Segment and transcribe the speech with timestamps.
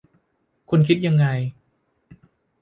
[0.69, 1.25] คุณคิดยังไง